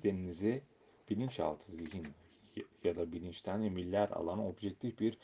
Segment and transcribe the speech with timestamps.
[0.00, 0.62] bedeninizi
[1.10, 2.06] bilinçaltı zihin
[2.84, 5.18] ya da bilinçten emirler alan objektif bir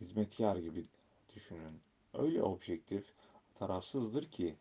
[0.00, 0.86] hizmetkar gibi
[1.34, 1.80] düşünün.
[2.14, 3.14] Öyle objektif,
[3.54, 4.56] tarafsızdır ki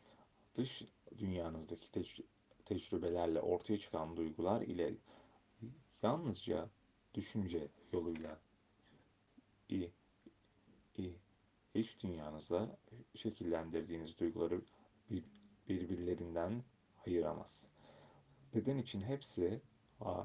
[0.55, 0.83] dış
[1.17, 2.23] dünyanızdaki tec
[2.65, 4.93] tecrübelerle ortaya çıkan duygular ile
[6.03, 6.69] yalnızca
[7.13, 8.39] düşünce yoluyla
[9.69, 9.89] i,
[10.97, 11.13] i,
[11.73, 12.77] iç dünyanızda
[13.15, 14.61] şekillendirdiğiniz duyguları
[15.09, 15.23] bir,
[15.69, 16.63] birbirlerinden
[17.07, 17.69] ayıramaz.
[18.55, 19.61] Beden için hepsi
[20.01, 20.23] a,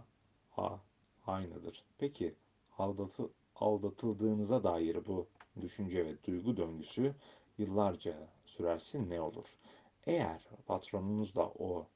[0.56, 0.78] a,
[1.26, 1.84] aynıdır.
[1.98, 2.34] Peki
[2.78, 5.26] aldatı, aldatıldığınıza dair bu
[5.60, 7.14] düşünce ve duygu döngüsü
[7.58, 9.58] yıllarca sürerse ne olur?
[10.06, 11.86] Eğer patronunuz da o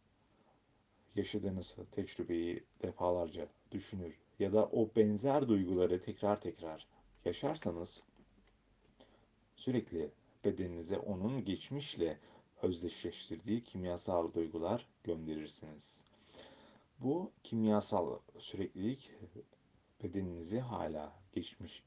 [1.15, 6.87] yaşadığınız tecrübeyi defalarca düşünür ya da o benzer duyguları tekrar tekrar
[7.25, 8.03] yaşarsanız
[9.57, 10.11] sürekli
[10.45, 12.19] bedeninize onun geçmişle
[12.63, 16.08] özdeşleştirdiği kimyasal duygular gönderirsiniz.
[17.01, 19.13] Bu kimyasal süreklilik
[20.03, 21.85] bedeninizi hala geçmiş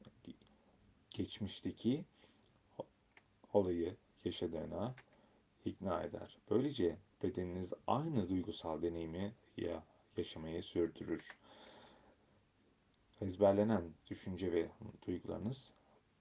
[1.10, 2.06] geçmişteki
[3.54, 4.96] olayı yaşadığına
[5.66, 6.38] ikna eder.
[6.50, 9.84] Böylece bedeniniz aynı duygusal deneyimi ya
[10.18, 11.38] yaşamayı sürdürür.
[13.22, 14.70] Ezberlenen düşünce ve
[15.08, 15.74] duygularınız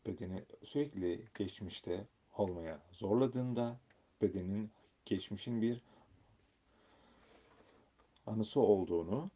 [0.07, 2.07] bedeni sürekli geçmişte
[2.37, 3.81] olmaya zorladığında
[4.23, 4.71] bedenin
[5.07, 5.83] geçmişin bir
[8.27, 9.31] anısı olduğunu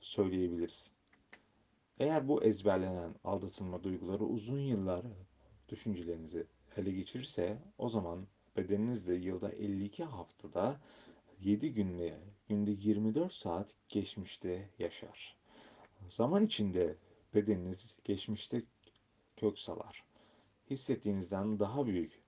[0.00, 0.92] söyleyebiliriz.
[1.98, 5.02] Eğer bu ezberlenen aldatılma duyguları uzun yıllar
[5.68, 6.46] düşüncelerinizi
[6.76, 10.80] ele geçirirse o zaman bedeniniz de yılda 52 haftada
[11.40, 15.36] 7 günde günde 24 saat geçmişte yaşar.
[16.08, 16.96] Zaman içinde
[17.34, 18.62] bedeniniz geçmişte
[19.36, 20.04] kök salar.
[20.70, 22.25] Hissettiğinizden daha büyük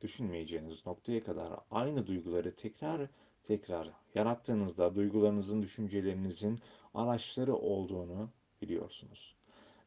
[0.00, 3.08] düşünmeyeceğiniz noktaya kadar aynı duyguları tekrar
[3.42, 6.60] tekrar yarattığınızda duygularınızın, düşüncelerinizin
[6.94, 8.30] araçları olduğunu
[8.62, 9.36] biliyorsunuz.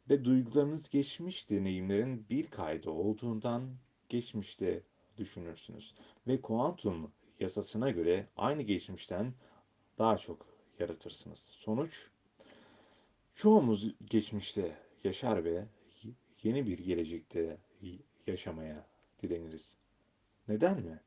[0.10, 3.76] Ve duygularınız geçmiş deneyimlerin bir kaydı olduğundan
[4.10, 4.84] geçmişte
[5.18, 5.94] düşünürsünüz.
[6.28, 9.34] Ve kuantum yasasına göre aynı geçmişten
[9.98, 10.46] daha çok
[10.80, 11.40] yaratırsınız.
[11.40, 12.08] Sonuç,
[13.34, 15.66] çoğumuz geçmişte yaşar ve
[16.44, 17.58] yeni bir gelecekte
[18.28, 18.93] yaşamaya
[19.24, 19.78] direniriz.
[20.48, 21.00] Neden mi?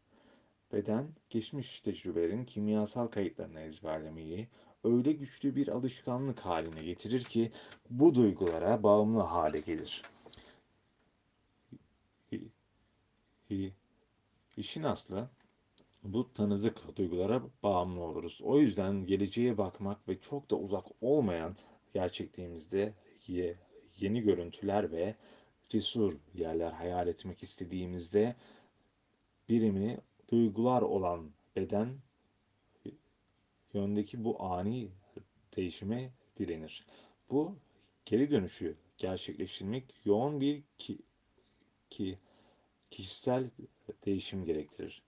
[0.72, 4.48] Beden, geçmiş tecrübelerin kimyasal kayıtlarını ezberlemeyi
[4.84, 7.52] öyle güçlü bir alışkanlık haline getirir ki
[7.90, 10.02] bu duygulara bağımlı hale gelir.
[14.56, 15.28] İşin aslı
[16.02, 18.40] bu tanızık duygulara bağımlı oluruz.
[18.42, 21.56] O yüzden geleceğe bakmak ve çok da uzak olmayan
[21.94, 22.94] gerçekliğimizde
[23.98, 25.14] yeni görüntüler ve
[25.68, 28.36] cesur yerler hayal etmek istediğimizde
[29.48, 29.98] birimi
[30.30, 31.98] duygular olan beden
[33.74, 34.88] yöndeki bu ani
[35.56, 36.86] değişime direnir.
[37.30, 37.56] Bu
[38.04, 40.98] geri dönüşü gerçekleştirmek yoğun bir ki,
[41.90, 42.18] ki
[42.90, 43.50] kişisel
[44.06, 45.02] değişim gerektirir.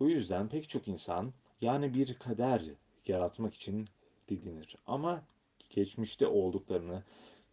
[0.00, 2.62] Bu yüzden pek çok insan yani bir kader
[3.06, 3.88] yaratmak için
[4.28, 4.76] didinir.
[4.86, 5.24] Ama
[5.70, 7.02] geçmişte olduklarını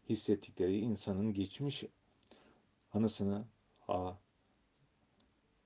[0.10, 1.84] hissettikleri insanın geçmiş
[2.94, 3.46] anısını
[3.88, 4.14] a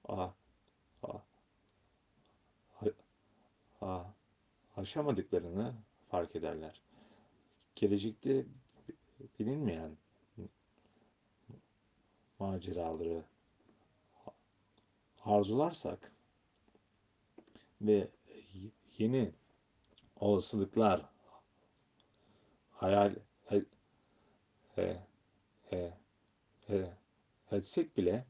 [0.08, 0.30] a
[1.04, 1.22] a
[3.82, 4.04] a
[4.78, 5.74] aşamadıklarını
[6.10, 6.82] fark ederler.
[7.76, 8.46] Gelecekte
[9.40, 9.98] bilinmeyen
[12.40, 13.24] maceraları
[15.26, 16.12] arzularsak
[17.82, 18.08] ve
[18.98, 19.34] yeni
[20.16, 21.06] olasılıklar
[22.72, 23.66] hayal he,
[24.76, 25.04] he,
[25.70, 25.94] he,
[26.68, 26.94] he,
[27.52, 28.26] etsek bile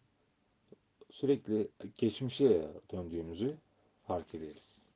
[1.11, 3.57] sürekli geçmişe döndüğümüzü
[4.07, 4.86] fark ederiz.